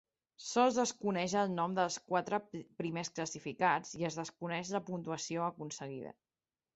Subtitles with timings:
[0.43, 2.39] Sols es coneix el nom dels quatre
[2.83, 6.15] primers classificats i es desconeix la puntuació aconseguida.